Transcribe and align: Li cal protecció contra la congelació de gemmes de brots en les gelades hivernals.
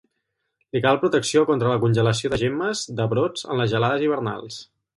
Li 0.77 0.79
cal 0.85 0.97
protecció 1.03 1.43
contra 1.49 1.69
la 1.75 1.83
congelació 1.83 2.31
de 2.35 2.39
gemmes 2.45 2.81
de 3.01 3.07
brots 3.15 3.47
en 3.53 3.63
les 3.63 3.73
gelades 3.75 4.07
hivernals. 4.09 4.63